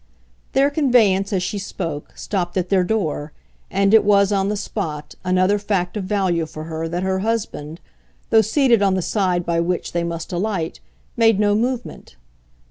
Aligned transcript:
Their 0.53 0.71
conveyance, 0.71 1.31
as 1.31 1.43
she 1.43 1.59
spoke, 1.59 2.13
stopped 2.17 2.57
at 2.57 2.69
their 2.69 2.83
door, 2.83 3.33
and 3.69 3.93
it 3.93 4.03
was, 4.03 4.31
on 4.31 4.49
the 4.49 4.57
spot, 4.57 5.13
another 5.23 5.59
fact 5.59 5.95
of 5.95 6.05
value 6.05 6.47
for 6.47 6.63
her 6.63 6.87
that 6.89 7.03
her 7.03 7.19
husband, 7.19 7.79
though 8.31 8.41
seated 8.41 8.81
on 8.81 8.95
the 8.95 9.03
side 9.03 9.45
by 9.45 9.59
which 9.59 9.91
they 9.91 10.03
must 10.03 10.33
alight, 10.33 10.79
made 11.17 11.39
no 11.39 11.53
movement. 11.53 12.15